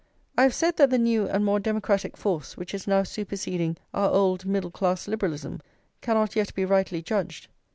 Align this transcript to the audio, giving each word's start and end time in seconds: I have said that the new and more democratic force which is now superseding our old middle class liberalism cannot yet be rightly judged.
I 0.35 0.41
have 0.41 0.55
said 0.55 0.77
that 0.77 0.89
the 0.89 0.97
new 0.97 1.27
and 1.27 1.45
more 1.45 1.59
democratic 1.59 2.17
force 2.17 2.57
which 2.57 2.73
is 2.73 2.87
now 2.87 3.03
superseding 3.03 3.77
our 3.93 4.09
old 4.09 4.47
middle 4.47 4.71
class 4.71 5.07
liberalism 5.07 5.61
cannot 6.01 6.35
yet 6.35 6.55
be 6.55 6.65
rightly 6.65 7.03
judged. 7.03 7.49